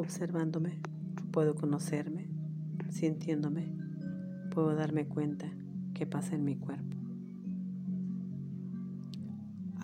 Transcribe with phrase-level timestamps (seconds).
[0.00, 0.80] Observándome,
[1.30, 2.26] puedo conocerme,
[2.88, 3.70] sintiéndome,
[4.50, 5.46] puedo darme cuenta
[5.92, 6.96] que pasa en mi cuerpo.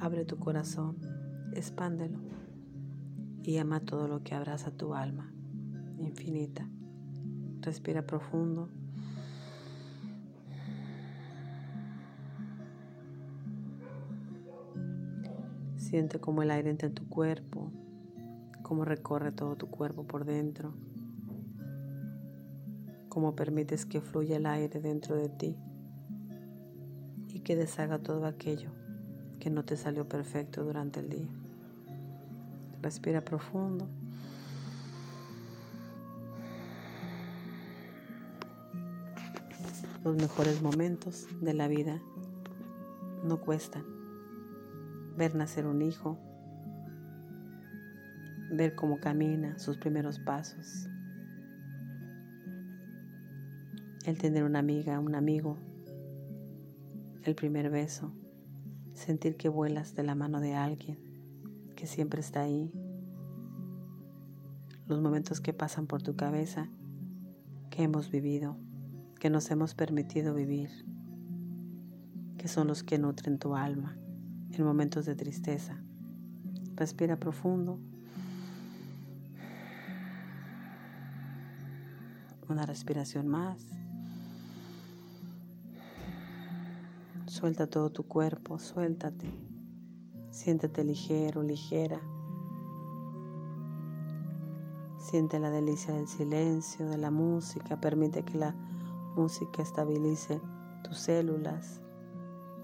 [0.00, 0.96] Abre tu corazón,
[1.52, 2.18] expándelo
[3.42, 5.30] y ama todo lo que abraza tu alma
[5.98, 6.66] infinita.
[7.60, 8.70] Respira profundo.
[15.76, 17.70] Siente como el aire entra en tu cuerpo,
[18.66, 20.74] cómo recorre todo tu cuerpo por dentro,
[23.08, 25.56] cómo permites que fluya el aire dentro de ti
[27.28, 28.70] y que deshaga todo aquello
[29.38, 31.28] que no te salió perfecto durante el día.
[32.82, 33.86] Respira profundo.
[40.02, 42.02] Los mejores momentos de la vida
[43.22, 43.84] no cuestan.
[45.16, 46.18] Ver nacer un hijo,
[48.50, 50.88] ver cómo camina sus primeros pasos,
[54.04, 55.58] el tener una amiga, un amigo,
[57.24, 58.12] el primer beso,
[58.94, 60.98] sentir que vuelas de la mano de alguien
[61.74, 62.72] que siempre está ahí,
[64.86, 66.68] los momentos que pasan por tu cabeza,
[67.70, 68.56] que hemos vivido,
[69.18, 70.70] que nos hemos permitido vivir,
[72.38, 73.98] que son los que nutren tu alma
[74.52, 75.82] en momentos de tristeza.
[76.76, 77.80] Respira profundo
[82.48, 83.58] Una respiración más.
[87.26, 89.26] Suelta todo tu cuerpo, suéltate.
[90.30, 92.00] Siéntete ligero, ligera.
[94.98, 97.80] Siente la delicia del silencio, de la música.
[97.80, 98.54] Permite que la
[99.16, 100.40] música estabilice
[100.84, 101.80] tus células,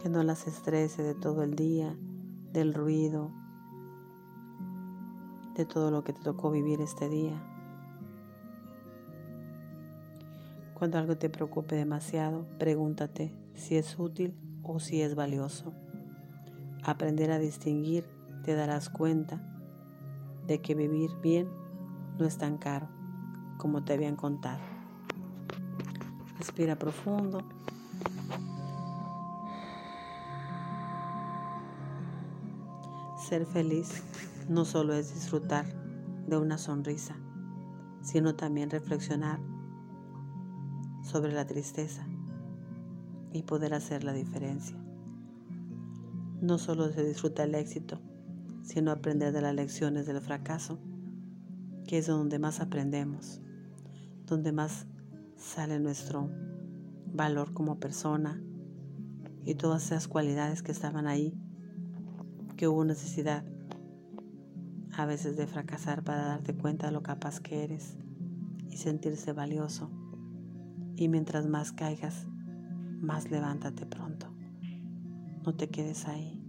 [0.00, 1.94] que no las estrese de todo el día,
[2.52, 3.30] del ruido,
[5.54, 7.55] de todo lo que te tocó vivir este día.
[10.78, 15.72] Cuando algo te preocupe demasiado, pregúntate si es útil o si es valioso.
[16.84, 18.04] Aprender a distinguir
[18.44, 19.40] te darás cuenta
[20.46, 21.48] de que vivir bien
[22.18, 22.90] no es tan caro
[23.56, 24.60] como te habían contado.
[26.36, 27.38] Respira profundo.
[33.26, 34.02] Ser feliz
[34.46, 35.64] no solo es disfrutar
[36.26, 37.16] de una sonrisa,
[38.02, 39.55] sino también reflexionar
[41.06, 42.04] sobre la tristeza
[43.32, 44.76] y poder hacer la diferencia.
[46.40, 48.00] No solo se disfruta el éxito,
[48.62, 50.80] sino aprender de las lecciones del fracaso,
[51.86, 53.40] que es donde más aprendemos,
[54.26, 54.86] donde más
[55.36, 56.28] sale nuestro
[57.14, 58.42] valor como persona
[59.44, 61.38] y todas esas cualidades que estaban ahí,
[62.56, 63.44] que hubo necesidad
[64.92, 67.96] a veces de fracasar para darte cuenta de lo capaz que eres
[68.68, 69.88] y sentirse valioso
[70.96, 72.26] y mientras más caigas,
[73.00, 74.26] más levántate pronto.
[75.44, 76.42] No te quedes ahí.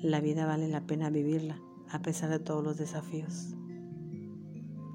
[0.00, 3.54] La vida vale la pena vivirla a pesar de todos los desafíos.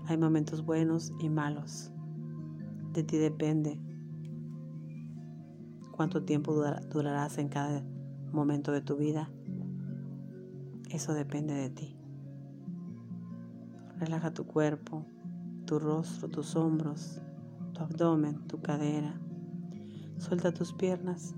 [0.06, 1.92] Hay momentos buenos y malos.
[2.92, 3.80] De ti depende
[5.92, 6.54] cuánto tiempo
[6.92, 7.84] durarás en cada
[8.32, 9.30] momento de tu vida.
[10.90, 11.96] Eso depende de ti.
[13.98, 15.06] Relaja tu cuerpo,
[15.66, 17.22] tu rostro, tus hombros,
[17.74, 19.20] tu abdomen, tu cadera.
[20.18, 21.36] Suelta tus piernas.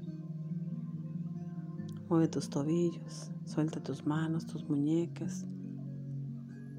[2.10, 3.32] Mueve tus tobillos.
[3.46, 5.46] Suelta tus manos, tus muñecas,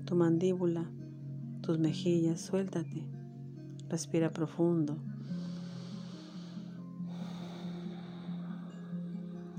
[0.04, 0.90] tu mandíbula,
[1.62, 2.40] tus mejillas.
[2.40, 3.08] Suéltate.
[3.88, 4.98] Respira profundo.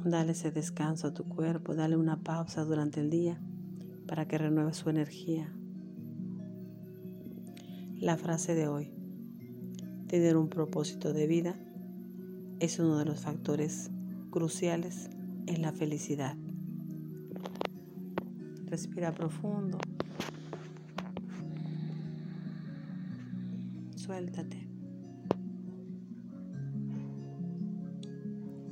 [0.03, 3.41] Dale ese descanso a tu cuerpo, dale una pausa durante el día
[4.07, 5.53] para que renueve su energía.
[7.99, 8.91] La frase de hoy,
[10.07, 11.55] tener un propósito de vida,
[12.59, 13.89] es uno de los factores
[14.29, 15.09] cruciales
[15.47, 16.37] en la felicidad.
[18.67, 19.79] Respira profundo.
[23.95, 24.67] Suéltate.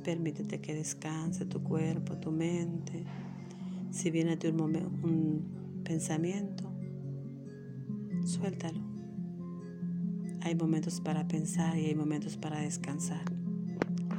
[0.04, 3.04] Permítete que descanse tu cuerpo, tu mente.
[3.90, 6.70] Si viene a ti un, un pensamiento,
[8.24, 8.85] suéltalo.
[10.46, 13.24] Hay momentos para pensar y hay momentos para descansar.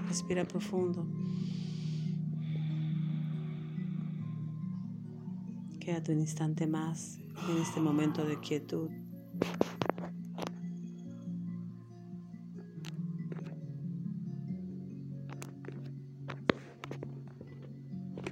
[0.10, 1.08] Respira profundo.
[5.80, 7.18] Quédate un instante más
[7.50, 8.90] en este momento de quietud.